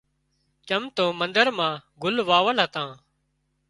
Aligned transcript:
چم 0.67 0.83
تو 0.95 1.05
مندر 1.19 1.47
مان 1.57 1.73
گُل 2.01 2.15
واول 2.29 2.57
هتان 2.63 2.89